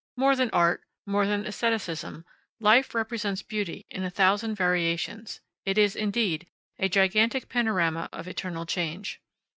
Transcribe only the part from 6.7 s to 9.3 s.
a gigantic panorama of eternal change.